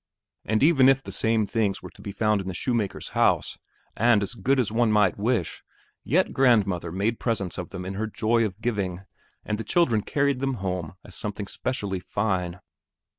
[0.45, 3.59] And even if the same things were to be found in the shoemaker's house
[3.95, 5.61] and as good as one might wish,
[6.03, 9.03] yet grandmother made presents of them in her joy of giving,
[9.45, 12.61] and the children carried them home as something especially fine.